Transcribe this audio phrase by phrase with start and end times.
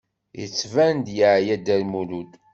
[0.39, 2.31] Yettban-d yeɛya Dda Lmulud.